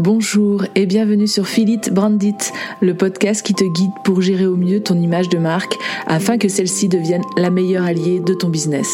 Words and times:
Bonjour 0.00 0.64
et 0.76 0.86
bienvenue 0.86 1.26
sur 1.26 1.46
Philip 1.46 1.92
Brandit, 1.92 2.38
le 2.80 2.96
podcast 2.96 3.44
qui 3.44 3.52
te 3.52 3.64
guide 3.64 3.90
pour 4.02 4.22
gérer 4.22 4.46
au 4.46 4.56
mieux 4.56 4.82
ton 4.82 4.98
image 4.98 5.28
de 5.28 5.36
marque 5.36 5.74
afin 6.06 6.38
que 6.38 6.48
celle-ci 6.48 6.88
devienne 6.88 7.20
la 7.36 7.50
meilleure 7.50 7.84
alliée 7.84 8.18
de 8.18 8.32
ton 8.32 8.48
business. 8.48 8.88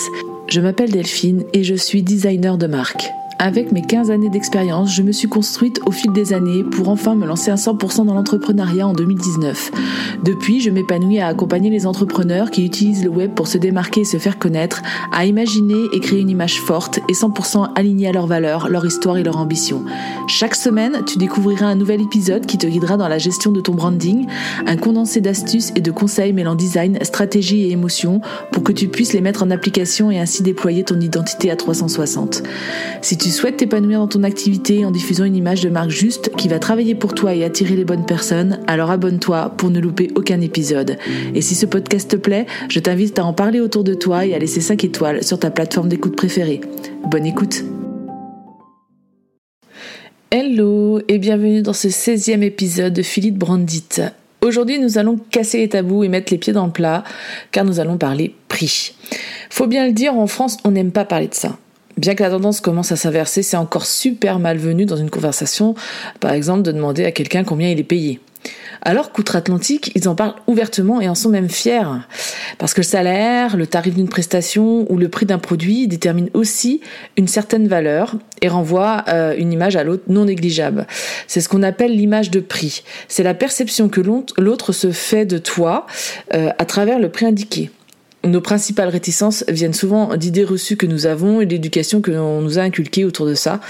Je 0.49 0.61
m'appelle 0.61 0.91
Delphine 0.91 1.45
et 1.53 1.63
je 1.63 1.77
suis 1.77 2.03
designer 2.03 2.59
de 2.59 2.67
marque. 2.67 3.09
Avec 3.39 3.71
mes 3.71 3.83
15 3.83 4.11
années 4.11 4.31
d'expérience, 4.31 4.95
je 4.95 5.03
me 5.03 5.13
suis 5.13 5.29
construite 5.29 5.81
au 5.85 5.91
fil 5.91 6.11
des 6.11 6.33
années 6.33 6.65
pour 6.65 6.89
enfin 6.89 7.15
me 7.15 7.27
lancer 7.27 7.51
à 7.51 7.57
100% 7.57 8.07
dans 8.07 8.15
l'entrepreneuriat 8.15 8.89
en 8.89 8.95
2019. 8.95 9.73
Depuis, 10.25 10.63
je 10.63 10.71
m'épanouis 10.71 11.19
à 11.19 11.27
accompagner 11.27 11.69
les 11.69 11.87
entrepreneurs 11.87 12.51
qui 12.51 12.65
utilisent 12.65 13.05
le 13.05 13.11
web 13.11 13.33
pour 13.33 13.47
se 13.47 13.59
démarquer 13.59 14.01
et 14.01 14.05
se 14.05 14.17
faire 14.17 14.39
connaître, 14.39 14.81
à 15.13 15.27
imaginer 15.27 15.85
et 15.93 16.01
créer 16.01 16.21
une 16.21 16.31
image 16.31 16.63
forte 16.63 17.01
et 17.11 17.13
100% 17.13 17.75
alignée 17.75 18.09
à 18.09 18.13
leurs 18.13 18.27
valeurs, 18.27 18.71
leur 18.71 18.87
histoire 18.87 19.19
et 19.19 19.23
leur 19.23 19.37
ambition. 19.37 19.85
Chaque 20.29 20.55
semaine, 20.55 21.03
tu 21.07 21.19
découvriras 21.19 21.67
un 21.67 21.75
nouvel 21.75 22.01
épisode 22.01 22.47
qui 22.47 22.57
te 22.57 22.67
guidera 22.67 22.97
dans 22.97 23.09
la 23.09 23.19
gestion 23.19 23.53
de 23.53 23.61
ton 23.61 23.75
branding, 23.75 24.27
un 24.67 24.77
condensé 24.79 25.21
d'astuces 25.21 25.73
et 25.77 25.83
de 25.83 25.91
conseils 25.91 26.33
mêlant 26.33 26.55
design, 26.55 26.99
stratégie 27.03 27.65
et 27.65 27.73
émotion 27.73 28.23
pour 28.51 28.63
que 28.63 28.73
tu 28.73 28.89
puisses 28.89 29.13
les 29.13 29.21
mettre 29.21 29.43
en 29.43 29.51
application 29.51 30.11
et 30.11 30.19
ainsi 30.19 30.43
déployer 30.43 30.85
ton 30.85 30.99
identité 31.01 31.51
à 31.51 31.57
360. 31.57 32.43
Si 33.03 33.19
tu 33.27 33.33
souhaites 33.33 33.57
t'épanouir 33.57 33.99
dans 33.99 34.07
ton 34.07 34.23
activité 34.23 34.85
en 34.85 34.93
diffusant 34.93 35.25
une 35.25 35.35
image 35.35 35.61
de 35.61 35.69
marque 35.69 35.91
juste 35.91 36.31
qui 36.37 36.47
va 36.47 36.61
travailler 36.61 36.95
pour 36.95 37.13
toi 37.13 37.35
et 37.35 37.43
attirer 37.43 37.75
les 37.75 37.85
bonnes 37.85 38.07
personnes, 38.07 38.61
alors 38.69 38.93
abonne-toi 38.93 39.53
pour 39.57 39.69
ne 39.69 39.81
louper 39.81 40.13
aucun 40.15 40.41
épisode. 40.41 40.97
Et 41.35 41.41
si 41.41 41.57
ce 41.57 41.67
podcast 41.67 42.09
te 42.09 42.15
plaît, 42.15 42.47
je 42.69 42.79
t'invite 42.79 43.19
à 43.19 43.25
en 43.25 43.33
parler 43.33 43.59
autour 43.59 43.83
de 43.83 43.95
toi 43.95 44.25
et 44.25 44.33
à 44.33 44.39
laisser 44.39 44.61
5 44.61 44.85
étoiles 44.85 45.25
sur 45.25 45.41
ta 45.41 45.51
plateforme 45.51 45.89
d'écoute 45.89 46.15
préférée. 46.15 46.61
Bonne 47.11 47.27
écoute 47.27 47.65
Hello 50.31 51.01
et 51.09 51.19
bienvenue 51.19 51.63
dans 51.63 51.73
ce 51.73 51.89
16e 51.89 52.43
épisode 52.43 52.93
de 52.93 53.03
Philippe 53.03 53.39
Brandit. 53.39 54.03
Aujourd'hui, 54.41 54.79
nous 54.79 54.99
allons 54.99 55.19
casser 55.33 55.59
les 55.59 55.69
tabous 55.69 56.05
et 56.05 56.09
mettre 56.09 56.33
les 56.33 56.39
pieds 56.39 56.53
dans 56.53 56.67
le 56.67 56.73
plat, 56.73 57.03
car 57.51 57.65
nous 57.65 57.81
allons 57.81 57.99
parler 57.99 58.37
prix. 58.47 58.95
Faut 59.51 59.67
bien 59.67 59.85
le 59.85 59.93
dire, 59.93 60.15
en 60.15 60.29
France, 60.29 60.59
on 60.63 60.71
n'aime 60.71 60.93
pas 60.93 61.05
parler 61.05 61.27
de 61.27 61.35
ça. 61.35 61.59
Bien 61.97 62.15
que 62.15 62.23
la 62.23 62.31
tendance 62.31 62.61
commence 62.61 62.93
à 62.93 62.97
s'inverser, 62.97 63.43
c'est 63.43 63.57
encore 63.57 63.87
super 63.87 64.39
malvenu 64.39 64.85
dans 64.85 64.97
une 64.97 65.09
conversation, 65.09 65.75
par 66.21 66.33
exemple, 66.33 66.63
de 66.63 66.73
demander 66.73 67.07
à 67.07 67.13
quelqu'un 67.13 67.43
combien 67.43 67.71
il 67.71 67.81
est 67.81 67.85
payé. 67.85 68.21
Alors 68.83 69.13
qu'outre-Atlantique, 69.13 69.93
ils 69.95 70.09
en 70.09 70.15
parlent 70.15 70.35
ouvertement 70.47 71.01
et 71.01 71.09
en 71.09 71.15
sont 71.15 71.31
même 71.31 71.49
fiers. 71.49 71.89
Parce 72.59 72.75
que 72.75 72.81
le 72.81 72.87
salaire, 72.87 73.57
le 73.57 73.67
tarif 73.67 73.95
d'une 73.95 74.09
prestation 74.09 74.91
ou 74.93 74.99
le 74.99 75.09
prix 75.09 75.27
d'un 75.27 75.39
produit 75.39 75.89
déterminent 75.89 76.29
aussi 76.35 76.83
une 77.17 77.29
certaine 77.29 77.67
valeur 77.67 78.15
et 78.43 78.49
renvoient 78.49 79.05
euh, 79.09 79.35
une 79.37 79.53
image 79.53 79.77
à 79.77 79.83
l'autre 79.83 80.05
non 80.09 80.27
négligeable. 80.27 80.87
C'est 81.27 81.41
ce 81.41 81.49
qu'on 81.49 81.63
appelle 81.63 81.97
l'image 81.97 82.31
de 82.31 82.41
prix. 82.41 82.83
C'est 83.09 83.23
la 83.23 83.35
perception 83.35 83.89
que 83.89 84.01
l'autre 84.01 84.73
se 84.73 84.93
fait 84.93 85.25
de 85.25 85.39
toi 85.39 85.87
euh, 86.35 86.51
à 86.59 86.65
travers 86.67 86.99
le 86.99 87.09
prix 87.09 87.27
indiqué 87.27 87.71
nos 88.25 88.41
principales 88.41 88.89
réticences 88.89 89.45
viennent 89.49 89.75
souvent 89.75 90.17
d'idées 90.17 90.45
reçues 90.45 90.77
que 90.77 90.87
nous 90.87 91.07
avons 91.07 91.41
et 91.41 91.47
d'éducation 91.47 92.01
que 92.01 92.11
l'on 92.11 92.41
nous 92.41 92.59
a 92.59 92.63
inculquées 92.63 93.05
autour 93.05 93.27
de 93.27 93.35
ça. 93.35 93.61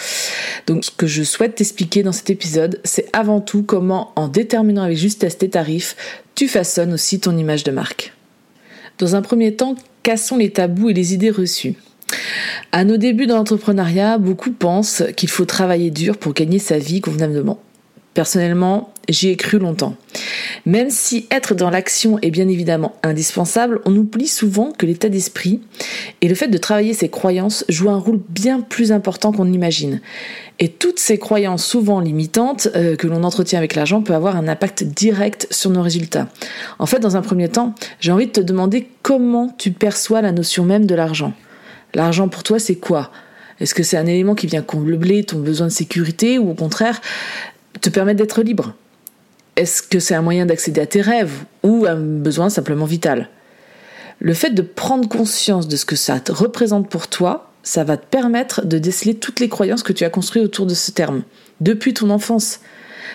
Donc 0.67 0.85
ce 0.85 0.91
que 0.91 1.07
je 1.07 1.23
souhaite 1.23 1.57
t'expliquer 1.57 2.03
dans 2.03 2.13
cet 2.13 2.31
épisode, 2.31 2.81
c'est 2.85 3.09
avant 3.13 3.41
tout 3.41 3.63
comment, 3.63 4.13
en 4.17 4.29
déterminant 4.29 4.83
avec 4.83 4.97
justesse 4.97 5.39
tes 5.39 5.51
tarifs, 5.51 5.97
tu 6.35 6.49
façonnes 6.49 6.93
aussi 6.93 7.21
ton 7.21 7.37
image 7.37 7.65
de 7.65 7.71
marque. 7.71 8.13
Dans 8.99 9.15
un 9.15 9.23
premier 9.23 9.55
temps, 9.55 9.77
cassons 10.03 10.39
les 10.39 10.51
tabous 10.51 10.91
et 10.91 10.95
les 10.95 11.13
idées 11.13 11.31
reçues? 11.31 11.75
À 12.73 12.85
nos 12.85 12.97
débuts 12.97 13.27
dans 13.27 13.37
l'entrepreneuriat, 13.37 14.19
beaucoup 14.19 14.53
pensent 14.53 15.03
qu'il 15.17 15.29
faut 15.29 15.45
travailler 15.45 15.91
dur 15.91 16.17
pour 16.17 16.33
gagner 16.33 16.59
sa 16.59 16.79
vie 16.79 17.01
convenablement. 17.01 17.61
Personnellement, 18.15 18.95
j'y 19.09 19.29
ai 19.29 19.37
cru 19.37 19.59
longtemps. 19.59 19.97
Même 20.65 20.91
si 20.91 21.27
être 21.31 21.55
dans 21.55 21.71
l'action 21.71 22.19
est 22.21 22.31
bien 22.31 22.49
évidemment 22.49 22.95
indispensable, 23.03 23.81
on 23.85 23.95
oublie 23.97 24.29
souvent 24.29 24.73
que 24.73 24.87
l'état 24.87 25.09
d'esprit 25.09 25.61
et 26.21 26.29
le 26.29 26.35
fait 26.35 26.49
de 26.49 26.59
travailler 26.59 26.95
ses 26.95 27.09
croyances 27.09 27.65
jouent 27.69 27.91
un 27.91 27.99
rôle 27.99 28.21
bien 28.29 28.61
plus 28.61 28.93
important 28.93 29.33
qu'on 29.33 29.53
imagine. 29.53 30.01
Et 30.59 30.69
toutes 30.69 30.99
ces 30.99 31.19
croyances 31.19 31.65
souvent 31.65 32.01
limitantes 32.01 32.69
euh, 32.75 32.97
que 32.97 33.07
l'on 33.07 33.25
entretient 33.25 33.59
avec 33.59 33.75
l'argent 33.75 34.01
peuvent 34.01 34.17
avoir 34.17 34.37
un 34.37 34.49
impact 34.49 34.85
direct 34.85 35.47
sur 35.51 35.71
nos 35.71 35.83
résultats. 35.83 36.29
En 36.79 36.87
fait, 36.87 36.99
dans 36.99 37.17
un 37.17 37.23
premier 37.23 37.49
temps, 37.49 37.75
j'ai 38.01 38.13
envie 38.13 38.27
de 38.27 38.33
te 38.33 38.41
demander 38.41 38.89
comment 39.03 39.55
tu 39.59 39.71
perçois 39.71 40.23
la 40.23 40.33
notion 40.33 40.65
même 40.65 40.87
de 40.87 40.95
l'argent. 40.95 41.35
L'argent 41.95 42.29
pour 42.29 42.43
toi, 42.43 42.59
c'est 42.59 42.77
quoi? 42.77 43.11
Est-ce 43.61 43.75
que 43.75 43.83
c'est 43.83 43.97
un 43.97 44.07
élément 44.07 44.35
qui 44.35 44.47
vient 44.47 44.63
combler 44.63 45.25
ton 45.25 45.39
besoin 45.39 45.67
de 45.67 45.73
sécurité 45.73 46.39
ou 46.39 46.51
au 46.51 46.55
contraire 46.55 47.01
te 47.81 47.91
permettre 47.91 48.19
d'être 48.19 48.43
libre? 48.43 48.75
Est-ce 49.57 49.83
que 49.83 49.99
c'est 49.99 50.15
un 50.15 50.23
moyen 50.23 50.45
d'accéder 50.45 50.83
à 50.83 50.87
tes 50.87 51.01
rêves 51.01 51.45
ou 51.63 51.87
un 51.87 51.97
besoin 51.97 52.51
simplement 52.51 52.85
vital? 52.85 53.31
Le 54.21 54.35
fait 54.35 54.51
de 54.51 54.63
prendre 54.63 55.09
conscience 55.09 55.67
de 55.67 55.77
ce 55.77 55.87
que 55.87 55.97
ça 55.97 56.21
te 56.21 56.31
représente 56.31 56.91
pour 56.91 57.09
toi, 57.09 57.51
ça 57.63 57.83
va 57.83 57.97
te 57.97 58.07
permettre 58.07 58.67
de 58.67 58.79
déceler 58.79 59.15
toutes 59.15 59.41
les 59.41 59.49
croyances 59.49 59.83
que 59.83 59.93
tu 59.93 60.05
as 60.05 60.11
construites 60.11 60.45
autour 60.45 60.67
de 60.67 60.75
ce 60.75 60.91
terme, 60.91 61.23
depuis 61.61 61.95
ton 61.95 62.11
enfance. 62.11 62.61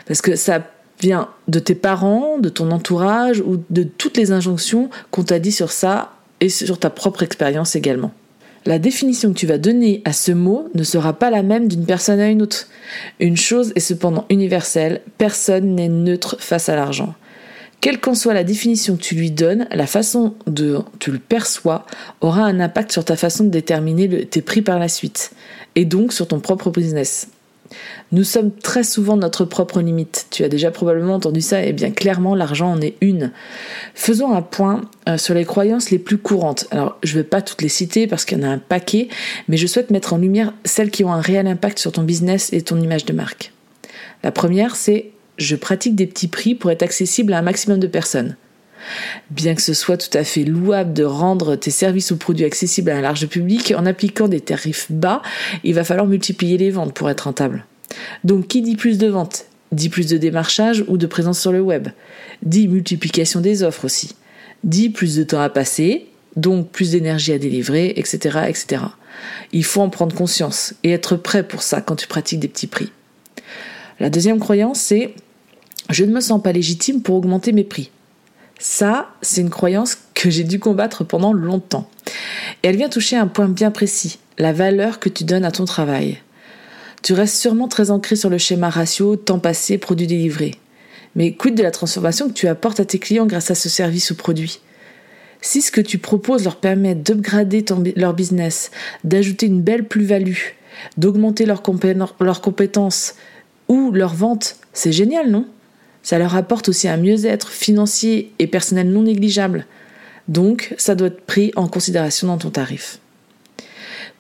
Parce 0.08 0.22
que 0.22 0.36
ça 0.36 0.64
vient 1.00 1.30
de 1.48 1.60
tes 1.60 1.76
parents, 1.76 2.40
de 2.40 2.50
ton 2.50 2.72
entourage 2.72 3.42
ou 3.42 3.64
de 3.70 3.84
toutes 3.84 4.18
les 4.18 4.32
injonctions 4.32 4.90
qu'on 5.10 5.24
t'a 5.24 5.40
dit 5.40 5.52
sur 5.52 5.72
ça 5.72 6.14
et 6.40 6.50
sur 6.50 6.80
ta 6.80 6.90
propre 6.90 7.24
expérience 7.24 7.76
également. 7.76 8.12
La 8.66 8.78
définition 8.78 9.34
que 9.34 9.40
tu 9.40 9.48
vas 9.48 9.58
donner 9.58 10.04
à 10.06 10.14
ce 10.14 10.32
mot 10.32 10.70
ne 10.76 10.84
sera 10.84 11.14
pas 11.14 11.32
la 11.32 11.42
même 11.42 11.68
d'une 11.68 11.86
personne 11.86 12.20
à 12.20 12.30
une 12.30 12.44
autre. 12.44 12.68
Une 13.20 13.38
chose 13.38 13.74
est 13.76 13.80
cependant 13.80 14.26
universelle, 14.30 15.02
personne 15.18 15.74
n'est 15.76 15.90
neutre 15.90 16.38
face 16.40 16.70
à 16.70 16.76
l'argent. 16.76 17.16
Quelle 17.80 18.00
qu'en 18.00 18.14
soit 18.14 18.36
la 18.36 18.44
définition 18.44 18.96
que 18.96 19.02
tu 19.02 19.16
lui 19.16 19.32
donnes, 19.32 19.68
la 19.72 19.88
façon 19.88 20.36
dont 20.46 20.86
tu 21.00 21.12
le 21.12 21.18
perçois 21.18 21.88
aura 22.22 22.44
un 22.44 22.60
impact 22.60 22.92
sur 22.92 23.04
ta 23.04 23.16
façon 23.16 23.46
de 23.46 23.50
déterminer 23.50 24.28
tes 24.28 24.44
prix 24.44 24.62
par 24.62 24.78
la 24.78 24.88
suite, 24.88 25.32
et 25.74 25.86
donc 25.86 26.14
sur 26.14 26.28
ton 26.28 26.40
propre 26.40 26.70
business. 26.70 27.30
Nous 28.12 28.24
sommes 28.24 28.52
très 28.52 28.84
souvent 28.84 29.18
notre 29.18 29.46
propre 29.46 29.82
limite. 29.82 30.28
Tu 30.32 30.44
as 30.44 30.50
déjà 30.50 30.72
probablement 30.72 31.16
entendu 31.16 31.42
ça, 31.42 31.64
et 31.64 31.74
bien 31.74 31.92
clairement 31.92 32.36
l'argent 32.36 32.72
en 32.72 32.82
est 32.82 32.96
une. 33.02 33.32
Faisons 33.96 34.34
un 34.34 34.42
point 34.42 34.82
euh, 35.08 35.18
sur 35.18 35.34
les 35.34 35.46
croyances 35.46 35.92
les 35.92 36.00
plus 36.00 36.18
courantes. 36.18 36.68
Alors 36.72 36.98
je 37.04 37.18
ne 37.18 37.22
vais 37.22 37.28
pas 37.28 37.42
toutes 37.42 37.62
les 37.62 37.70
citer 37.70 38.08
parce 38.08 38.26
qu'il 38.26 38.38
y 38.38 38.42
en 38.42 38.48
a 38.48 38.52
un 38.52 38.58
paquet, 38.58 39.08
mais 39.48 39.58
je 39.58 39.68
souhaite 39.68 39.92
mettre 39.92 40.14
en 40.14 40.18
lumière 40.18 40.54
celles 40.66 40.92
qui 40.92 41.04
ont 41.04 41.14
un 41.14 41.22
réel 41.22 41.48
impact 41.48 41.80
sur 41.80 41.92
ton 41.92 42.04
business 42.04 42.52
et 42.54 42.62
ton 42.62 42.80
image 42.80 43.06
de 43.06 43.14
marque. 43.14 43.54
La 44.24 44.32
première, 44.32 44.76
c'est 44.76 45.12
je 45.38 45.56
pratique 45.56 45.96
des 45.96 46.08
petits 46.08 46.28
prix 46.28 46.56
pour 46.56 46.72
être 46.72 46.84
accessible 46.84 47.34
à 47.34 47.40
un 47.40 47.42
maximum 47.42 47.80
de 47.80 47.88
personnes. 47.88 48.36
Bien 49.30 49.56
que 49.56 49.62
ce 49.62 49.74
soit 49.74 49.98
tout 49.98 50.16
à 50.18 50.24
fait 50.24 50.44
louable 50.44 50.94
de 50.94 51.04
rendre 51.04 51.56
tes 51.56 51.72
services 51.72 52.12
ou 52.12 52.18
produits 52.18 52.46
accessibles 52.46 52.92
à 52.92 52.98
un 52.98 53.02
large 53.02 53.28
public, 53.28 53.74
en 53.78 53.86
appliquant 53.86 54.28
des 54.28 54.42
tarifs 54.42 54.92
bas, 54.92 55.22
il 55.64 55.74
va 55.74 55.84
falloir 55.84 56.08
multiplier 56.08 56.58
les 56.58 56.72
ventes 56.72 56.94
pour 56.94 57.10
être 57.10 57.22
rentable. 57.22 57.66
Donc 58.24 58.48
qui 58.48 58.62
dit 58.62 58.76
plus 58.76 58.98
de 58.98 59.08
ventes 59.08 59.46
dit 59.72 59.90
plus 59.90 60.08
de 60.08 60.18
démarchage 60.18 60.84
ou 60.88 60.98
de 60.98 61.08
présence 61.08 61.40
sur 61.40 61.52
le 61.52 61.62
web, 61.62 61.88
dit 62.44 62.68
multiplication 62.68 63.42
des 63.42 63.64
offres 63.64 63.86
aussi, 63.86 64.16
dit 64.64 64.90
plus 64.90 65.16
de 65.16 65.24
temps 65.24 65.42
à 65.42 65.50
passer, 65.50 66.08
donc 66.36 66.70
plus 66.70 66.92
d'énergie 66.92 67.34
à 67.34 67.38
délivrer, 67.38 67.94
etc., 67.96 68.40
etc. 68.48 68.84
Il 69.52 69.64
faut 69.64 69.82
en 69.82 69.90
prendre 69.90 70.16
conscience 70.16 70.74
et 70.84 70.92
être 70.92 71.16
prêt 71.16 71.48
pour 71.48 71.62
ça 71.62 71.82
quand 71.82 71.96
tu 71.96 72.08
pratiques 72.08 72.40
des 72.40 72.48
petits 72.48 72.68
prix. 72.68 72.92
La 74.00 74.10
deuxième 74.10 74.40
croyance, 74.40 74.80
c'est 74.80 75.14
je 75.90 76.06
ne 76.06 76.14
me 76.14 76.22
sens 76.22 76.42
pas 76.42 76.52
légitime 76.52 77.02
pour 77.02 77.16
augmenter 77.16 77.52
mes 77.52 77.64
prix. 77.64 77.92
Ça, 78.64 79.10
c'est 79.24 79.42
une 79.42 79.50
croyance 79.50 79.98
que 80.14 80.30
j'ai 80.30 80.44
dû 80.44 80.60
combattre 80.60 81.04
pendant 81.04 81.34
longtemps. 81.34 81.90
Et 82.62 82.68
elle 82.68 82.78
vient 82.78 82.90
toucher 82.90 83.18
un 83.18 83.26
point 83.26 83.48
bien 83.48 83.72
précis, 83.72 84.20
la 84.38 84.54
valeur 84.54 85.00
que 85.00 85.10
tu 85.10 85.24
donnes 85.24 85.46
à 85.46 85.52
ton 85.52 85.66
travail. 85.66 86.20
Tu 87.02 87.14
restes 87.14 87.38
sûrement 87.38 87.68
très 87.68 87.90
ancré 87.90 88.16
sur 88.16 88.30
le 88.30 88.38
schéma 88.38 88.70
ratio 88.70 89.16
temps 89.16 89.40
passé, 89.40 89.80
produit 89.80 90.06
délivré. 90.06 90.60
Mais 91.16 91.34
quid 91.34 91.56
de 91.56 91.64
la 91.64 91.72
transformation 91.72 92.28
que 92.28 92.34
tu 92.34 92.48
apportes 92.48 92.80
à 92.80 92.86
tes 92.86 93.00
clients 93.00 93.26
grâce 93.26 93.50
à 93.50 93.56
ce 93.56 93.68
service 93.68 94.12
ou 94.12 94.16
produit? 94.16 94.60
Si 95.42 95.64
ce 95.64 95.72
que 95.72 95.82
tu 95.82 95.98
proposes 95.98 96.44
leur 96.44 96.58
permet 96.58 96.94
d'upgrader 96.94 97.66
leur 97.96 98.14
business, 98.14 98.70
d'ajouter 99.04 99.48
une 99.48 99.64
belle 99.64 99.88
plus-value, 99.88 100.38
d'augmenter 100.98 101.48
leurs 101.48 101.64
compétences 101.64 103.16
ou 103.68 103.92
leurs 103.92 104.14
ventes, 104.14 104.58
c'est 104.72 104.92
génial, 104.92 105.32
non? 105.32 105.48
Ça 106.04 106.18
leur 106.18 106.36
apporte 106.36 106.70
aussi 106.70 106.88
un 106.88 106.98
mieux-être 106.98 107.50
financier 107.50 108.32
et 108.40 108.48
personnel 108.48 108.90
non 108.90 109.04
négligeable. 109.04 109.66
Donc, 110.28 110.74
ça 110.78 110.96
doit 110.96 111.08
être 111.08 111.26
pris 111.26 111.52
en 111.56 111.68
considération 111.68 112.28
dans 112.28 112.38
ton 112.38 112.50
tarif. 112.50 113.00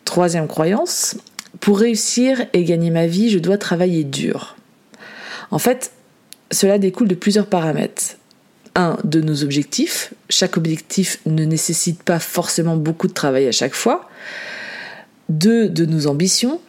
Troisième 0.06 0.48
croyance, 0.48 1.16
pour 1.60 1.80
réussir 1.80 2.46
et 2.54 2.64
gagner 2.64 2.90
ma 2.90 3.08
vie, 3.08 3.30
je 3.30 3.40
dois 3.40 3.58
travailler 3.58 4.04
dur. 4.04 4.56
En 5.52 5.60
fait, 5.60 5.92
cela 6.52 6.78
découle 6.80 7.08
de 7.08 7.16
plusieurs 7.16 7.48
paramètres. 7.48 8.18
Un, 8.74 8.98
de 9.04 9.20
nos 9.20 9.44
objectifs. 9.44 10.14
Chaque 10.30 10.56
objectif 10.56 11.20
ne 11.26 11.44
nécessite 11.44 12.04
pas 12.04 12.20
forcément 12.20 12.78
beaucoup 12.78 13.08
de 13.08 13.14
travail 13.14 13.46
à 13.48 13.52
chaque 13.52 13.74
fois. 13.74 14.10
Deux, 15.28 15.68
de 15.68 15.86
nos 15.86 16.08
ambitions. 16.08 16.62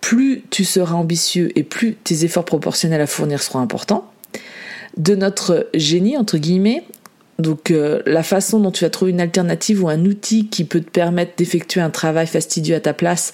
plus 0.00 0.42
tu 0.50 0.64
seras 0.64 0.94
ambitieux 0.94 1.50
et 1.58 1.62
plus 1.62 1.94
tes 1.94 2.24
efforts 2.24 2.44
proportionnels 2.44 3.00
à 3.00 3.06
fournir 3.06 3.42
seront 3.42 3.60
importants. 3.60 4.10
De 4.96 5.14
notre 5.14 5.68
génie, 5.74 6.16
entre 6.16 6.38
guillemets, 6.38 6.84
donc 7.38 7.70
euh, 7.70 8.00
la 8.06 8.22
façon 8.22 8.60
dont 8.60 8.70
tu 8.70 8.84
vas 8.84 8.90
trouver 8.90 9.10
une 9.10 9.20
alternative 9.20 9.82
ou 9.82 9.88
un 9.88 10.04
outil 10.04 10.48
qui 10.48 10.64
peut 10.64 10.80
te 10.80 10.90
permettre 10.90 11.32
d'effectuer 11.36 11.80
un 11.80 11.90
travail 11.90 12.26
fastidieux 12.26 12.76
à 12.76 12.80
ta 12.80 12.94
place 12.94 13.32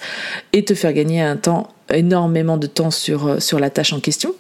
et 0.53 0.65
te 0.65 0.75
faire 0.75 0.93
gagner 0.93 1.21
un 1.21 1.37
temps, 1.37 1.69
énormément 1.93 2.57
de 2.57 2.67
temps 2.67 2.91
sur, 2.91 3.27
euh, 3.27 3.41
sur 3.41 3.59
la 3.59 3.69
tâche 3.69 3.93
en 3.93 4.01
question. 4.01 4.35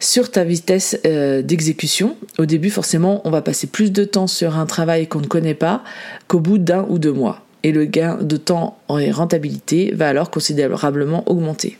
Sur 0.00 0.30
ta 0.30 0.44
vitesse 0.44 0.98
euh, 1.06 1.42
d'exécution, 1.42 2.16
au 2.38 2.46
début 2.46 2.70
forcément 2.70 3.20
on 3.24 3.30
va 3.30 3.42
passer 3.42 3.66
plus 3.66 3.92
de 3.92 4.04
temps 4.04 4.26
sur 4.26 4.56
un 4.58 4.66
travail 4.66 5.06
qu'on 5.08 5.20
ne 5.20 5.26
connaît 5.26 5.54
pas 5.54 5.84
qu'au 6.26 6.40
bout 6.40 6.58
d'un 6.58 6.86
ou 6.88 6.98
deux 6.98 7.12
mois. 7.12 7.42
Et 7.62 7.72
le 7.72 7.84
gain 7.84 8.18
de 8.20 8.36
temps 8.36 8.78
et 8.98 9.10
rentabilité 9.10 9.92
va 9.94 10.08
alors 10.08 10.30
considérablement 10.30 11.28
augmenter. 11.30 11.78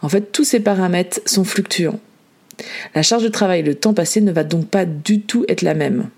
En 0.00 0.08
fait, 0.08 0.32
tous 0.32 0.42
ces 0.42 0.58
paramètres 0.58 1.20
sont 1.26 1.44
fluctuants. 1.44 2.00
La 2.94 3.02
charge 3.02 3.22
de 3.22 3.28
travail 3.28 3.60
et 3.60 3.64
le 3.64 3.74
temps 3.74 3.94
passé 3.94 4.20
ne 4.20 4.32
va 4.32 4.44
donc 4.44 4.68
pas 4.68 4.84
du 4.84 5.20
tout 5.20 5.44
être 5.48 5.62
la 5.62 5.74
même. 5.74 6.08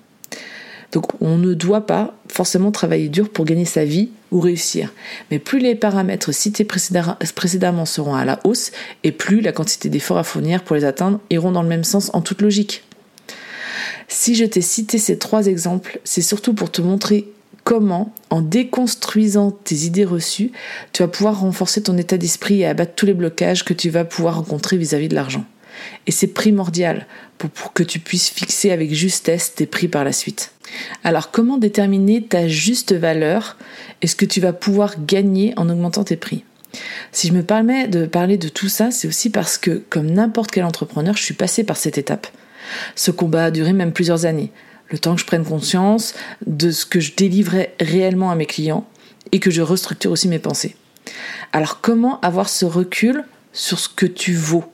Donc 0.93 1.21
on 1.21 1.39
ne 1.39 1.55
doit 1.55 1.87
pas 1.87 2.15
forcément 2.29 2.71
travailler 2.71 3.09
dur 3.09 3.29
pour 3.29 3.45
gagner 3.45 3.65
sa 3.65 3.85
vie 3.85 4.11
ou 4.31 4.39
réussir. 4.41 4.93
Mais 5.31 5.41
plus 5.41 5.59
les 5.59 5.75
paramètres 5.75 6.33
cités 6.33 6.65
précédemment 6.65 7.85
seront 7.85 8.15
à 8.15 8.25
la 8.25 8.39
hausse, 8.45 8.71
et 9.03 9.11
plus 9.11 9.41
la 9.41 9.53
quantité 9.53 9.89
d'efforts 9.89 10.19
à 10.19 10.25
fournir 10.25 10.63
pour 10.63 10.77
les 10.77 10.85
atteindre 10.85 11.21
iront 11.31 11.53
dans 11.53 11.63
le 11.63 11.69
même 11.69 11.85
sens 11.85 12.11
en 12.15 12.21
toute 12.21 12.43
logique. 12.43 12.85
Si 14.07 14.35
je 14.35 14.45
t'ai 14.45 14.61
cité 14.61 14.99
ces 14.99 15.19
trois 15.19 15.47
exemples, 15.47 15.99
c'est 16.05 16.23
surtout 16.23 16.55
pour 16.55 16.71
te 16.71 16.81
montrer 16.81 17.27
comment, 17.65 18.13
en 18.31 18.43
déconstruisant 18.43 19.51
tes 19.51 19.75
idées 19.75 20.05
reçues, 20.05 20.53
tu 20.93 21.03
vas 21.03 21.09
pouvoir 21.09 21.41
renforcer 21.41 21.83
ton 21.83 21.97
état 21.97 22.19
d'esprit 22.19 22.61
et 22.61 22.67
abattre 22.67 22.95
tous 22.95 23.07
les 23.07 23.15
blocages 23.15 23.65
que 23.65 23.75
tu 23.75 23.91
vas 23.91 24.05
pouvoir 24.05 24.37
rencontrer 24.37 24.77
vis-à-vis 24.77 25.09
de 25.09 25.15
l'argent. 25.15 25.45
Et 26.07 26.11
c'est 26.11 26.29
primordial 26.29 27.07
pour, 27.39 27.73
que 27.73 27.83
tu 27.83 27.99
puisses 27.99 28.31
fixer 28.31 28.71
avec 28.71 28.93
justesse 28.93 29.55
tes 29.55 29.67
prix 29.67 29.89
par 29.89 30.05
la 30.05 30.13
suite. 30.13 30.53
Alors 31.03 31.31
comment 31.31 31.59
déterminer 31.59 32.23
ta 32.23 32.49
juste 32.49 32.95
valeur 32.95 33.57
et 34.03 34.07
ce 34.07 34.17
que 34.17 34.25
tu 34.25 34.41
vas 34.41 34.53
pouvoir 34.53 34.95
gagner 35.05 35.53
en 35.57 35.69
augmentant 35.69 36.05
tes 36.05 36.17
prix? 36.17 36.45
Si 37.13 37.29
je 37.29 37.33
me 37.33 37.43
permets 37.43 37.87
de 37.87 38.07
parler 38.07 38.37
de 38.37 38.49
tout 38.49 38.69
ça, 38.69 38.91
c'est 38.91 39.07
aussi 39.07 39.31
parce 39.31 39.59
que, 39.59 39.83
comme 39.91 40.11
n'importe 40.11 40.51
quel 40.51 40.65
entrepreneur, 40.65 41.17
je 41.17 41.23
suis 41.23 41.35
passé 41.35 41.63
par 41.63 41.77
cette 41.77 41.99
étape. 41.99 42.27
Ce 42.97 43.11
combat 43.11 43.45
a 43.45 43.51
duré 43.51 43.73
même 43.73 43.93
plusieurs 43.93 44.25
années. 44.25 44.51
Le 44.91 44.99
temps 44.99 45.15
que 45.15 45.21
je 45.21 45.27
prenne 45.27 45.45
conscience 45.45 46.15
de 46.47 46.71
ce 46.71 46.85
que 46.87 47.01
je 47.01 47.15
délivrais 47.15 47.75
réellement 47.81 48.31
à 48.31 48.35
mes 48.35 48.47
clients 48.47 48.87
et 49.33 49.41
que 49.41 49.51
je 49.51 49.63
restructure 49.63 50.11
aussi 50.11 50.29
mes 50.29 50.39
pensées. 50.39 50.77
Alors 51.53 51.81
comment 51.81 52.21
avoir 52.21 52.49
ce 52.49 52.65
recul 52.65 53.25
sur 53.53 53.79
ce 53.79 53.89
que 53.89 54.07
tu 54.07 54.35
vaux? 54.35 54.65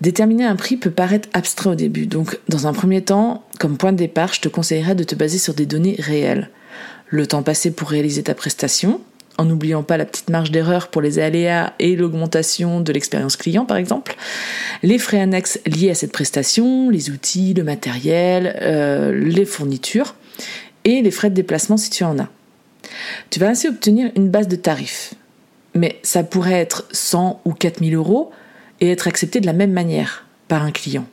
Déterminer 0.00 0.44
un 0.44 0.56
prix 0.56 0.76
peut 0.76 0.90
paraître 0.90 1.28
abstrait 1.32 1.70
au 1.70 1.74
début, 1.74 2.06
donc 2.06 2.38
dans 2.48 2.66
un 2.66 2.72
premier 2.72 3.02
temps, 3.02 3.44
comme 3.58 3.76
point 3.76 3.92
de 3.92 3.98
départ, 3.98 4.32
je 4.32 4.40
te 4.40 4.48
conseillerais 4.48 4.94
de 4.94 5.04
te 5.04 5.14
baser 5.14 5.38
sur 5.38 5.54
des 5.54 5.66
données 5.66 5.96
réelles. 5.98 6.50
Le 7.08 7.26
temps 7.26 7.42
passé 7.42 7.70
pour 7.70 7.88
réaliser 7.88 8.22
ta 8.22 8.34
prestation, 8.34 9.00
en 9.38 9.44
n'oubliant 9.44 9.82
pas 9.82 9.96
la 9.96 10.04
petite 10.04 10.30
marge 10.30 10.50
d'erreur 10.50 10.88
pour 10.88 11.02
les 11.02 11.18
aléas 11.18 11.72
et 11.78 11.96
l'augmentation 11.96 12.80
de 12.80 12.92
l'expérience 12.92 13.36
client 13.36 13.64
par 13.64 13.76
exemple, 13.76 14.16
les 14.82 14.98
frais 14.98 15.20
annexes 15.20 15.58
liés 15.66 15.90
à 15.90 15.94
cette 15.94 16.12
prestation, 16.12 16.90
les 16.90 17.10
outils, 17.10 17.54
le 17.54 17.64
matériel, 17.64 18.56
euh, 18.62 19.12
les 19.12 19.44
fournitures 19.44 20.14
et 20.84 21.02
les 21.02 21.10
frais 21.10 21.30
de 21.30 21.34
déplacement 21.34 21.76
si 21.76 21.90
tu 21.90 22.04
en 22.04 22.18
as. 22.18 22.28
Tu 23.30 23.40
vas 23.40 23.48
ainsi 23.48 23.68
obtenir 23.68 24.10
une 24.16 24.28
base 24.28 24.48
de 24.48 24.56
tarifs. 24.56 25.14
Mais 25.74 25.98
ça 26.02 26.22
pourrait 26.22 26.60
être 26.60 26.86
100 26.92 27.40
ou 27.44 27.52
4000 27.52 27.94
euros 27.94 28.30
et 28.84 28.90
être 28.90 29.08
accepté 29.08 29.40
de 29.40 29.46
la 29.46 29.52
même 29.52 29.72
manière 29.72 30.26
par 30.48 30.62
un 30.62 30.70
client. 30.70 31.06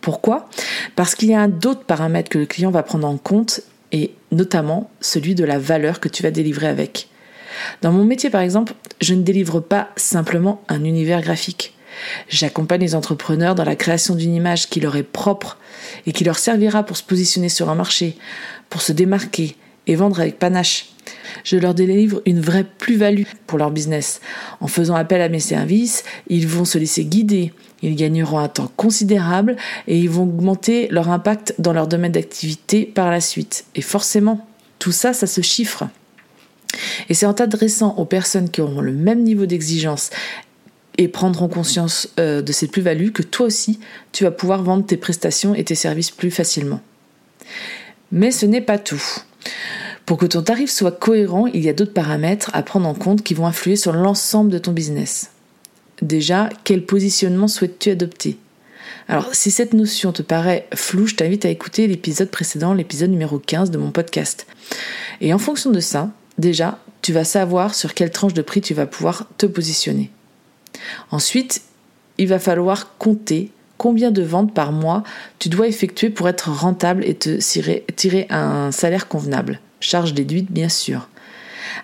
Pourquoi? 0.00 0.48
Parce 0.94 1.14
qu'il 1.14 1.30
y 1.30 1.34
a 1.34 1.48
d'autres 1.48 1.84
paramètres 1.84 2.30
que 2.30 2.38
le 2.38 2.46
client 2.46 2.70
va 2.70 2.82
prendre 2.82 3.08
en 3.08 3.16
compte 3.16 3.60
et 3.92 4.12
notamment 4.30 4.90
celui 5.00 5.34
de 5.34 5.44
la 5.44 5.58
valeur 5.58 6.00
que 6.00 6.08
tu 6.08 6.22
vas 6.22 6.30
délivrer 6.30 6.68
avec. 6.68 7.08
Dans 7.82 7.92
mon 7.92 8.04
métier 8.04 8.30
par 8.30 8.40
exemple, 8.40 8.74
je 9.00 9.14
ne 9.14 9.22
délivre 9.22 9.60
pas 9.60 9.88
simplement 9.96 10.62
un 10.68 10.84
univers 10.84 11.22
graphique. 11.22 11.74
J'accompagne 12.28 12.82
les 12.82 12.94
entrepreneurs 12.94 13.54
dans 13.54 13.64
la 13.64 13.76
création 13.76 14.14
d'une 14.14 14.34
image 14.34 14.68
qui 14.68 14.80
leur 14.80 14.96
est 14.96 15.02
propre 15.02 15.58
et 16.06 16.12
qui 16.12 16.24
leur 16.24 16.38
servira 16.38 16.82
pour 16.82 16.96
se 16.96 17.02
positionner 17.02 17.48
sur 17.48 17.70
un 17.70 17.74
marché, 17.74 18.16
pour 18.68 18.82
se 18.82 18.92
démarquer 18.92 19.56
et 19.86 19.94
vendre 19.94 20.20
avec 20.20 20.38
panache. 20.38 20.86
Je 21.44 21.56
leur 21.56 21.74
délivre 21.74 22.22
une 22.26 22.40
vraie 22.40 22.64
plus-value 22.64 23.24
pour 23.46 23.58
leur 23.58 23.70
business. 23.70 24.20
En 24.60 24.68
faisant 24.68 24.94
appel 24.94 25.20
à 25.20 25.28
mes 25.28 25.40
services, 25.40 26.04
ils 26.28 26.46
vont 26.46 26.64
se 26.64 26.78
laisser 26.78 27.04
guider, 27.04 27.52
ils 27.82 27.94
gagneront 27.94 28.38
un 28.38 28.48
temps 28.48 28.70
considérable 28.76 29.56
et 29.86 29.98
ils 29.98 30.10
vont 30.10 30.24
augmenter 30.24 30.88
leur 30.90 31.10
impact 31.10 31.54
dans 31.58 31.72
leur 31.72 31.86
domaine 31.86 32.12
d'activité 32.12 32.84
par 32.84 33.10
la 33.10 33.20
suite. 33.20 33.66
Et 33.74 33.82
forcément, 33.82 34.46
tout 34.78 34.92
ça, 34.92 35.12
ça 35.12 35.26
se 35.26 35.40
chiffre. 35.40 35.84
Et 37.08 37.14
c'est 37.14 37.26
en 37.26 37.34
t'adressant 37.34 37.94
aux 37.96 38.04
personnes 38.04 38.50
qui 38.50 38.60
auront 38.60 38.80
le 38.80 38.92
même 38.92 39.22
niveau 39.22 39.46
d'exigence 39.46 40.10
et 40.98 41.08
prendront 41.08 41.48
conscience 41.48 42.08
euh, 42.18 42.42
de 42.42 42.52
cette 42.52 42.70
plus-value 42.70 43.10
que 43.10 43.22
toi 43.22 43.46
aussi, 43.46 43.80
tu 44.12 44.24
vas 44.24 44.30
pouvoir 44.30 44.62
vendre 44.62 44.84
tes 44.84 44.96
prestations 44.96 45.54
et 45.54 45.64
tes 45.64 45.74
services 45.74 46.10
plus 46.10 46.30
facilement. 46.30 46.80
Mais 48.12 48.30
ce 48.30 48.46
n'est 48.46 48.60
pas 48.60 48.78
tout. 48.78 49.02
Pour 50.06 50.18
que 50.18 50.26
ton 50.26 50.40
tarif 50.40 50.70
soit 50.70 50.92
cohérent, 50.92 51.48
il 51.48 51.64
y 51.64 51.68
a 51.68 51.72
d'autres 51.72 51.92
paramètres 51.92 52.50
à 52.52 52.62
prendre 52.62 52.88
en 52.88 52.94
compte 52.94 53.24
qui 53.24 53.34
vont 53.34 53.46
influer 53.46 53.74
sur 53.74 53.92
l'ensemble 53.92 54.50
de 54.50 54.58
ton 54.58 54.70
business. 54.70 55.32
Déjà, 56.00 56.48
quel 56.62 56.86
positionnement 56.86 57.48
souhaites-tu 57.48 57.90
adopter? 57.90 58.38
Alors, 59.08 59.34
si 59.34 59.50
cette 59.50 59.72
notion 59.72 60.12
te 60.12 60.22
paraît 60.22 60.68
floue, 60.74 61.08
je 61.08 61.16
t'invite 61.16 61.44
à 61.44 61.48
écouter 61.48 61.88
l'épisode 61.88 62.30
précédent, 62.30 62.72
l'épisode 62.72 63.10
numéro 63.10 63.40
15 63.40 63.72
de 63.72 63.78
mon 63.78 63.90
podcast. 63.90 64.46
Et 65.20 65.34
en 65.34 65.38
fonction 65.38 65.70
de 65.70 65.80
ça, 65.80 66.10
déjà, 66.38 66.78
tu 67.02 67.12
vas 67.12 67.24
savoir 67.24 67.74
sur 67.74 67.92
quelle 67.92 68.10
tranche 68.10 68.34
de 68.34 68.42
prix 68.42 68.60
tu 68.60 68.74
vas 68.74 68.86
pouvoir 68.86 69.28
te 69.38 69.46
positionner. 69.46 70.10
Ensuite, 71.10 71.62
il 72.18 72.28
va 72.28 72.38
falloir 72.38 72.96
compter 72.98 73.50
combien 73.76 74.12
de 74.12 74.22
ventes 74.22 74.54
par 74.54 74.70
mois 74.70 75.02
tu 75.40 75.48
dois 75.48 75.66
effectuer 75.66 76.10
pour 76.10 76.28
être 76.28 76.50
rentable 76.50 77.04
et 77.04 77.14
te 77.14 77.38
tirer, 77.38 78.26
un 78.30 78.70
salaire 78.70 79.08
convenable. 79.08 79.60
Charge 79.80 80.14
déduite, 80.14 80.50
bien 80.50 80.68
sûr. 80.68 81.08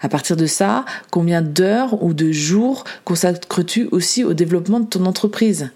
À 0.01 0.09
partir 0.09 0.37
de 0.37 0.47
ça, 0.47 0.85
combien 1.11 1.43
d'heures 1.43 2.03
ou 2.03 2.15
de 2.15 2.33
jours 2.33 2.85
consacres-tu 3.05 3.89
aussi 3.91 4.25
au 4.25 4.35
développement 4.35 4.81
de 4.81 4.87
ton 4.87 5.05
entreprise? 5.07 5.71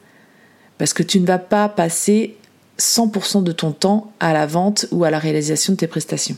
Parce 0.79 0.93
que 0.93 1.03
tu 1.03 1.21
ne 1.21 1.27
vas 1.27 1.39
pas 1.39 1.69
passer 1.69 2.37
100% 2.79 3.43
de 3.43 3.53
ton 3.53 3.73
temps 3.73 4.13
à 4.21 4.33
la 4.33 4.47
vente 4.47 4.87
ou 4.91 5.05
à 5.05 5.11
la 5.11 5.19
réalisation 5.19 5.73
de 5.73 5.79
tes 5.79 5.87
prestations. 5.87 6.37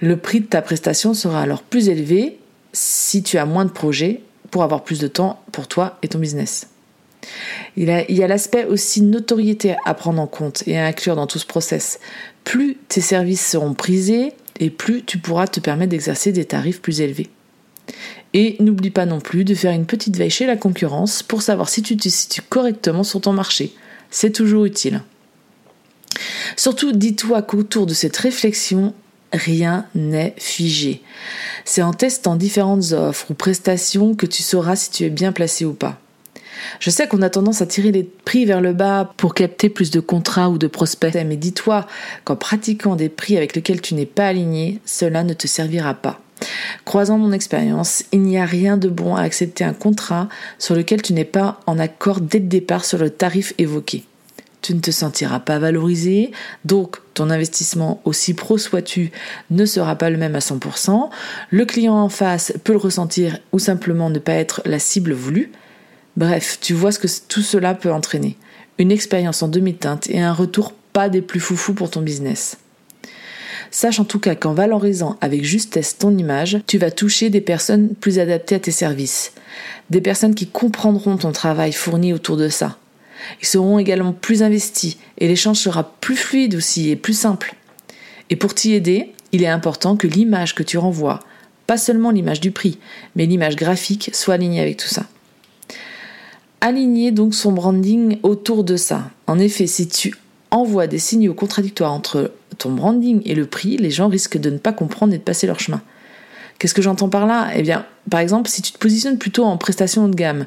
Le 0.00 0.16
prix 0.16 0.40
de 0.40 0.46
ta 0.46 0.62
prestation 0.62 1.14
sera 1.14 1.42
alors 1.42 1.62
plus 1.62 1.88
élevé 1.88 2.38
si 2.72 3.22
tu 3.22 3.38
as 3.38 3.46
moins 3.46 3.64
de 3.64 3.70
projets 3.70 4.22
pour 4.50 4.62
avoir 4.62 4.84
plus 4.84 4.98
de 4.98 5.06
temps 5.06 5.42
pour 5.52 5.68
toi 5.68 5.98
et 6.02 6.08
ton 6.08 6.18
business. 6.18 6.68
Il, 7.76 7.88
y 8.08 8.22
a 8.22 8.26
l'aspect 8.28 8.64
aussi 8.64 9.02
notoriété 9.02 9.76
à 9.84 9.94
prendre 9.94 10.20
en 10.20 10.26
compte 10.26 10.62
et 10.66 10.78
à 10.78 10.86
inclure 10.86 11.16
dans 11.16 11.26
tout 11.26 11.38
ce 11.38 11.46
process. 11.46 11.98
Plus 12.44 12.76
tes 12.88 13.00
services 13.00 13.46
seront 13.46 13.74
prisés 13.74 14.32
et 14.60 14.70
plus 14.70 15.04
tu 15.04 15.18
pourras 15.18 15.46
te 15.46 15.60
permettre 15.60 15.90
d'exercer 15.90 16.32
des 16.32 16.44
tarifs 16.44 16.80
plus 16.80 17.00
élevés. 17.00 17.30
Et 18.32 18.56
n'oublie 18.60 18.90
pas 18.90 19.06
non 19.06 19.20
plus 19.20 19.44
de 19.44 19.54
faire 19.54 19.72
une 19.72 19.86
petite 19.86 20.16
veille 20.16 20.30
chez 20.30 20.46
la 20.46 20.56
concurrence 20.56 21.22
pour 21.22 21.42
savoir 21.42 21.68
si 21.68 21.82
tu 21.82 21.96
te 21.96 22.08
situes 22.08 22.42
correctement 22.42 23.04
sur 23.04 23.20
ton 23.20 23.32
marché. 23.32 23.72
C'est 24.10 24.32
toujours 24.32 24.64
utile. 24.64 25.02
Surtout, 26.56 26.92
dis-toi 26.92 27.42
qu'autour 27.42 27.86
de 27.86 27.94
cette 27.94 28.16
réflexion, 28.16 28.94
rien 29.32 29.86
n'est 29.94 30.34
figé. 30.38 31.02
C'est 31.64 31.82
en 31.82 31.92
testant 31.92 32.36
différentes 32.36 32.92
offres 32.92 33.30
ou 33.30 33.34
prestations 33.34 34.14
que 34.14 34.26
tu 34.26 34.42
sauras 34.42 34.76
si 34.76 34.90
tu 34.90 35.04
es 35.04 35.10
bien 35.10 35.32
placé 35.32 35.64
ou 35.64 35.74
pas. 35.74 36.00
Je 36.80 36.90
sais 36.90 37.06
qu'on 37.08 37.22
a 37.22 37.30
tendance 37.30 37.62
à 37.62 37.66
tirer 37.66 37.92
les 37.92 38.04
prix 38.04 38.44
vers 38.44 38.60
le 38.60 38.72
bas 38.72 39.12
pour 39.16 39.34
capter 39.34 39.68
plus 39.68 39.90
de 39.90 40.00
contrats 40.00 40.50
ou 40.50 40.58
de 40.58 40.66
prospects, 40.66 41.14
mais 41.14 41.36
dis-toi 41.36 41.86
qu'en 42.24 42.36
pratiquant 42.36 42.96
des 42.96 43.08
prix 43.08 43.36
avec 43.36 43.54
lesquels 43.54 43.80
tu 43.80 43.94
n'es 43.94 44.06
pas 44.06 44.26
aligné, 44.26 44.80
cela 44.84 45.24
ne 45.24 45.34
te 45.34 45.46
servira 45.46 45.94
pas. 45.94 46.20
Croisant 46.84 47.18
mon 47.18 47.32
expérience, 47.32 48.04
il 48.12 48.22
n'y 48.22 48.38
a 48.38 48.44
rien 48.44 48.76
de 48.76 48.88
bon 48.88 49.16
à 49.16 49.22
accepter 49.22 49.64
un 49.64 49.72
contrat 49.72 50.28
sur 50.58 50.74
lequel 50.74 51.02
tu 51.02 51.12
n'es 51.12 51.24
pas 51.24 51.60
en 51.66 51.78
accord 51.78 52.20
dès 52.20 52.38
le 52.38 52.46
départ 52.46 52.84
sur 52.84 52.98
le 52.98 53.10
tarif 53.10 53.54
évoqué. 53.58 54.04
Tu 54.60 54.74
ne 54.74 54.80
te 54.80 54.90
sentiras 54.90 55.40
pas 55.40 55.58
valorisé, 55.58 56.32
donc 56.64 56.96
ton 57.12 57.28
investissement, 57.28 58.00
aussi 58.04 58.32
pro 58.32 58.56
sois-tu, 58.56 59.12
ne 59.50 59.66
sera 59.66 59.96
pas 59.96 60.08
le 60.08 60.16
même 60.16 60.34
à 60.34 60.38
100%. 60.38 61.10
Le 61.50 61.64
client 61.66 61.94
en 61.94 62.08
face 62.08 62.54
peut 62.64 62.72
le 62.72 62.78
ressentir 62.78 63.38
ou 63.52 63.58
simplement 63.58 64.08
ne 64.08 64.18
pas 64.18 64.32
être 64.32 64.62
la 64.64 64.78
cible 64.78 65.12
voulue. 65.12 65.52
Bref, 66.16 66.58
tu 66.60 66.74
vois 66.74 66.92
ce 66.92 66.98
que 66.98 67.08
tout 67.28 67.42
cela 67.42 67.74
peut 67.74 67.92
entraîner. 67.92 68.36
Une 68.78 68.92
expérience 68.92 69.42
en 69.42 69.48
demi-teinte 69.48 70.08
et 70.10 70.20
un 70.20 70.32
retour 70.32 70.72
pas 70.92 71.08
des 71.08 71.22
plus 71.22 71.40
foufous 71.40 71.74
pour 71.74 71.90
ton 71.90 72.02
business. 72.02 72.58
Sache 73.72 73.98
en 73.98 74.04
tout 74.04 74.20
cas 74.20 74.36
qu'en 74.36 74.54
valorisant 74.54 75.16
avec 75.20 75.44
justesse 75.44 75.98
ton 75.98 76.16
image, 76.16 76.58
tu 76.68 76.78
vas 76.78 76.92
toucher 76.92 77.30
des 77.30 77.40
personnes 77.40 77.94
plus 77.96 78.20
adaptées 78.20 78.54
à 78.54 78.60
tes 78.60 78.70
services. 78.70 79.32
Des 79.90 80.00
personnes 80.00 80.36
qui 80.36 80.46
comprendront 80.46 81.16
ton 81.16 81.32
travail 81.32 81.72
fourni 81.72 82.12
autour 82.12 82.36
de 82.36 82.48
ça. 82.48 82.78
Ils 83.42 83.48
seront 83.48 83.80
également 83.80 84.12
plus 84.12 84.44
investis 84.44 84.98
et 85.18 85.26
l'échange 85.26 85.58
sera 85.58 85.96
plus 86.00 86.16
fluide 86.16 86.54
aussi 86.54 86.90
et 86.90 86.96
plus 86.96 87.18
simple. 87.18 87.56
Et 88.30 88.36
pour 88.36 88.54
t'y 88.54 88.74
aider, 88.74 89.12
il 89.32 89.42
est 89.42 89.48
important 89.48 89.96
que 89.96 90.06
l'image 90.06 90.54
que 90.54 90.62
tu 90.62 90.78
renvoies, 90.78 91.18
pas 91.66 91.76
seulement 91.76 92.12
l'image 92.12 92.40
du 92.40 92.52
prix, 92.52 92.78
mais 93.16 93.26
l'image 93.26 93.56
graphique 93.56 94.10
soit 94.12 94.34
alignée 94.34 94.60
avec 94.60 94.76
tout 94.76 94.88
ça. 94.88 95.06
Aligner 96.66 97.10
donc 97.10 97.34
son 97.34 97.52
branding 97.52 98.16
autour 98.22 98.64
de 98.64 98.76
ça. 98.76 99.10
En 99.26 99.38
effet, 99.38 99.66
si 99.66 99.86
tu 99.86 100.14
envoies 100.50 100.86
des 100.86 100.98
signaux 100.98 101.34
contradictoires 101.34 101.92
entre 101.92 102.32
ton 102.56 102.72
branding 102.72 103.20
et 103.26 103.34
le 103.34 103.44
prix, 103.44 103.76
les 103.76 103.90
gens 103.90 104.08
risquent 104.08 104.38
de 104.38 104.48
ne 104.48 104.56
pas 104.56 104.72
comprendre 104.72 105.12
et 105.12 105.18
de 105.18 105.22
passer 105.22 105.46
leur 105.46 105.60
chemin. 105.60 105.82
Qu'est-ce 106.58 106.72
que 106.72 106.80
j'entends 106.80 107.10
par 107.10 107.26
là? 107.26 107.50
Eh 107.54 107.60
bien, 107.60 107.84
par 108.08 108.20
exemple, 108.20 108.48
si 108.48 108.62
tu 108.62 108.72
te 108.72 108.78
positionnes 108.78 109.18
plutôt 109.18 109.44
en 109.44 109.58
prestation 109.58 110.06
haut 110.06 110.08
de 110.08 110.14
gamme, 110.14 110.46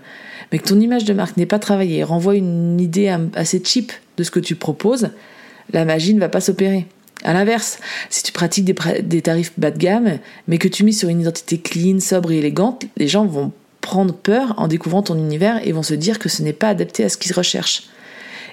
mais 0.51 0.57
que 0.57 0.67
ton 0.67 0.79
image 0.79 1.05
de 1.05 1.13
marque 1.13 1.37
n'est 1.37 1.45
pas 1.45 1.59
travaillée, 1.59 2.03
renvoie 2.03 2.33
une 2.33 2.81
idée 2.81 3.15
assez 3.35 3.61
cheap 3.63 3.91
de 4.17 4.23
ce 4.23 4.31
que 4.31 4.39
tu 4.39 4.55
proposes, 4.55 5.11
la 5.71 5.85
magie 5.85 6.15
ne 6.15 6.19
va 6.19 6.29
pas 6.29 6.41
s'opérer. 6.41 6.87
À 7.25 7.33
l'inverse, 7.33 7.77
si 8.09 8.23
tu 8.23 8.31
pratiques 8.31 8.65
des, 8.65 9.21
tarifs 9.21 9.53
bas 9.59 9.69
de 9.69 9.77
gamme, 9.77 10.17
mais 10.47 10.57
que 10.57 10.67
tu 10.67 10.83
mises 10.83 10.97
sur 10.97 11.09
une 11.09 11.21
identité 11.21 11.59
clean, 11.59 11.99
sobre 11.99 12.31
et 12.31 12.39
élégante, 12.39 12.85
les 12.97 13.07
gens 13.07 13.27
vont 13.27 13.51
prendre 13.87 14.13
peur 14.13 14.53
en 14.57 14.67
découvrant 14.67 15.01
ton 15.01 15.17
univers 15.17 15.65
et 15.65 15.71
vont 15.71 15.81
se 15.81 15.93
dire 15.93 16.19
que 16.19 16.27
ce 16.27 16.43
n'est 16.43 16.51
pas 16.51 16.67
adapté 16.67 17.05
à 17.05 17.09
ce 17.09 17.15
qu'ils 17.15 17.31
recherchent. 17.31 17.83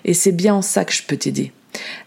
Et 0.04 0.14
c'est 0.14 0.30
bien 0.30 0.54
en 0.54 0.62
ça 0.62 0.84
que 0.84 0.92
je 0.92 1.02
peux 1.02 1.16
t'aider. 1.16 1.50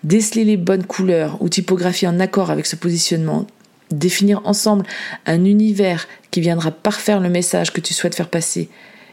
Déceler 0.05 0.45
les 0.45 0.55
bonnes 0.55 0.85
couleurs 0.85 1.37
ou 1.41 1.49
typographies 1.49 2.07
en 2.07 2.21
accord 2.21 2.51
avec 2.51 2.65
ce 2.65 2.77
positionnement, 2.77 3.45
définir 3.91 4.39
ensemble 4.45 4.85
un 5.25 5.43
univers 5.43 6.07
qui 6.31 6.39
viendra 6.39 6.71
parfaire 6.71 7.19
le 7.19 7.27
message 7.27 7.73
que 7.73 7.81
tu 7.81 7.93
souhaites 7.93 8.15
faire 8.15 8.29
passer 8.29 8.69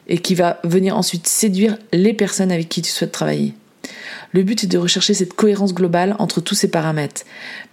et 0.06 0.18
qui 0.18 0.36
va 0.36 0.60
venir 0.62 0.96
ensuite 0.96 1.26
séduire 1.26 1.76
les 1.92 2.14
personnes 2.14 2.52
avec 2.52 2.68
qui 2.68 2.82
tu 2.82 2.92
souhaites 2.92 3.10
travailler. 3.10 3.52
Le 4.30 4.44
but 4.44 4.62
est 4.62 4.68
de 4.68 4.78
rechercher 4.78 5.14
cette 5.14 5.34
cohérence 5.34 5.74
globale 5.74 6.14
entre 6.20 6.40
tous 6.40 6.54
ces 6.54 6.68
paramètres. 6.68 7.22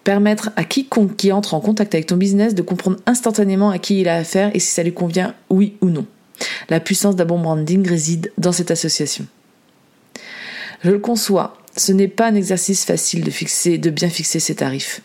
Permettre 0.03 0.49
à 0.55 0.63
quiconque 0.63 1.15
qui 1.17 1.31
entre 1.31 1.53
en 1.53 1.59
contact 1.59 1.93
avec 1.93 2.07
ton 2.07 2.17
business 2.17 2.55
de 2.55 2.63
comprendre 2.63 2.97
instantanément 3.05 3.69
à 3.69 3.77
qui 3.77 4.01
il 4.01 4.09
a 4.09 4.15
affaire 4.15 4.49
et 4.55 4.59
si 4.59 4.71
ça 4.71 4.81
lui 4.81 4.93
convient, 4.93 5.35
oui 5.51 5.75
ou 5.81 5.89
non. 5.91 6.07
La 6.69 6.79
puissance 6.79 7.15
d'un 7.15 7.25
bon 7.25 7.39
branding 7.39 7.87
réside 7.87 8.31
dans 8.37 8.51
cette 8.51 8.71
association. 8.71 9.25
Je 10.83 10.91
le 10.91 10.99
conçois, 10.99 11.57
ce 11.77 11.91
n'est 11.91 12.07
pas 12.07 12.27
un 12.27 12.35
exercice 12.35 12.85
facile 12.85 13.23
de 13.23 13.31
fixer, 13.31 13.77
de 13.77 13.89
bien 13.89 14.09
fixer 14.09 14.39
ses 14.39 14.55
tarifs. 14.55 15.01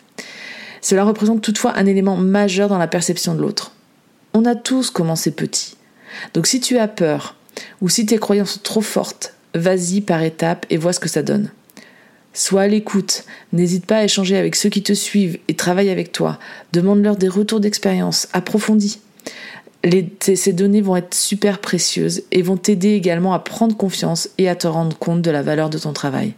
Cela 0.80 1.04
représente 1.04 1.42
toutefois 1.42 1.76
un 1.76 1.86
élément 1.86 2.16
majeur 2.16 2.68
dans 2.68 2.78
la 2.78 2.88
perception 2.88 3.34
de 3.34 3.40
l'autre. 3.40 3.72
On 4.34 4.44
a 4.44 4.54
tous 4.54 4.90
commencé 4.90 5.30
petit. 5.30 5.76
Donc 6.34 6.46
si 6.46 6.60
tu 6.60 6.78
as 6.78 6.88
peur, 6.88 7.36
ou 7.80 7.88
si 7.88 8.06
tes 8.06 8.18
croyances 8.18 8.52
sont 8.52 8.60
trop 8.62 8.80
fortes, 8.80 9.34
vas-y 9.54 10.00
par 10.00 10.22
étapes 10.22 10.66
et 10.70 10.76
vois 10.76 10.92
ce 10.92 11.00
que 11.00 11.08
ça 11.08 11.22
donne. 11.22 11.50
Sois 12.32 12.62
à 12.62 12.68
l'écoute, 12.68 13.24
n'hésite 13.52 13.86
pas 13.86 13.96
à 13.96 14.04
échanger 14.04 14.36
avec 14.36 14.56
ceux 14.56 14.68
qui 14.68 14.82
te 14.82 14.92
suivent 14.92 15.38
et 15.48 15.54
travaillent 15.54 15.90
avec 15.90 16.12
toi, 16.12 16.38
demande-leur 16.72 17.16
des 17.16 17.28
retours 17.28 17.60
d'expérience 17.60 18.28
approfondis. 18.34 19.00
Ces 20.20 20.52
données 20.52 20.80
vont 20.80 20.96
être 20.96 21.14
super 21.14 21.60
précieuses 21.60 22.22
et 22.32 22.42
vont 22.42 22.56
t'aider 22.56 22.94
également 22.94 23.34
à 23.34 23.38
prendre 23.38 23.76
confiance 23.76 24.28
et 24.38 24.48
à 24.48 24.56
te 24.56 24.66
rendre 24.66 24.96
compte 24.98 25.22
de 25.22 25.30
la 25.30 25.42
valeur 25.42 25.70
de 25.70 25.78
ton 25.78 25.92
travail. 25.92 26.34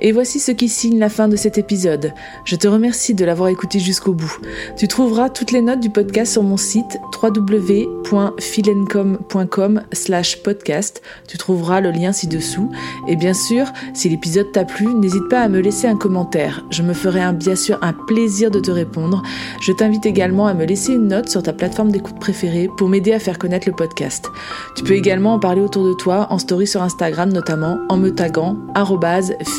Et 0.00 0.12
voici 0.12 0.38
ce 0.40 0.52
qui 0.52 0.68
signe 0.68 0.98
la 0.98 1.08
fin 1.08 1.28
de 1.28 1.36
cet 1.36 1.56
épisode. 1.58 2.12
Je 2.44 2.56
te 2.56 2.68
remercie 2.68 3.14
de 3.14 3.24
l'avoir 3.24 3.48
écouté 3.48 3.78
jusqu'au 3.78 4.12
bout. 4.12 4.38
Tu 4.76 4.86
trouveras 4.88 5.30
toutes 5.30 5.52
les 5.52 5.62
notes 5.62 5.80
du 5.80 5.90
podcast 5.90 6.32
sur 6.32 6.42
mon 6.42 6.56
site 6.56 6.98
www.philencom.com 7.22 9.82
slash 9.92 10.42
podcast. 10.42 11.02
Tu 11.26 11.38
trouveras 11.38 11.80
le 11.80 11.90
lien 11.90 12.12
ci-dessous. 12.12 12.70
Et 13.08 13.16
bien 13.16 13.34
sûr, 13.34 13.66
si 13.94 14.08
l'épisode 14.08 14.52
t'a 14.52 14.64
plu, 14.64 14.86
n'hésite 14.86 15.28
pas 15.28 15.40
à 15.40 15.48
me 15.48 15.58
laisser 15.60 15.88
un 15.88 15.96
commentaire. 15.96 16.64
Je 16.70 16.82
me 16.82 16.94
ferai 16.94 17.18
bien 17.32 17.56
sûr 17.56 17.78
un 17.82 17.92
plaisir 17.92 18.50
de 18.50 18.60
te 18.60 18.70
répondre. 18.70 19.22
Je 19.60 19.72
t'invite 19.72 20.06
également 20.06 20.46
à 20.46 20.54
me 20.54 20.64
laisser 20.64 20.92
une 20.92 21.08
note 21.08 21.28
sur 21.28 21.42
ta 21.42 21.52
plateforme 21.52 21.90
d'écoute 21.90 22.20
préférée 22.20 22.70
pour 22.76 22.88
m'aider 22.88 23.12
à 23.12 23.18
faire 23.18 23.38
connaître 23.38 23.68
le 23.68 23.74
podcast. 23.74 24.28
Tu 24.76 24.84
peux 24.84 24.94
également 24.94 25.34
en 25.34 25.38
parler 25.38 25.60
autour 25.60 25.84
de 25.84 25.92
toi 25.94 26.28
en 26.30 26.38
story 26.38 26.66
sur 26.66 26.82
Instagram 26.82 27.30
notamment 27.32 27.78
en 27.88 27.96
me 27.96 28.14
taguant 28.14 28.56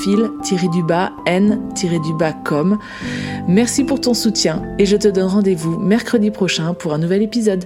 fil 0.04 0.29
n-com. 1.26 2.78
Merci 3.48 3.84
pour 3.84 4.02
ton 4.02 4.14
soutien 4.14 4.64
et 4.78 4.86
je 4.86 4.98
te 4.98 5.08
donne 5.08 5.28
rendez-vous 5.28 5.78
mercredi 5.80 6.32
prochain 6.32 6.74
pour 6.74 6.94
un 6.94 6.98
nouvel 6.98 7.22
épisode. 7.22 7.66